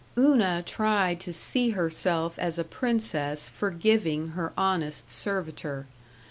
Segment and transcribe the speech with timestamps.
[0.17, 5.85] Una tried to see herself as a princess forgiving her honest servitor.